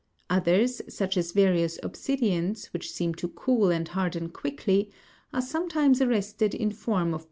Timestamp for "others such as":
0.31-1.31